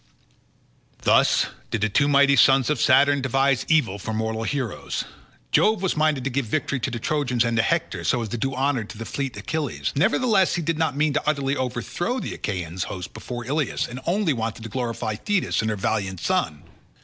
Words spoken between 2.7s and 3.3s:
of Saturn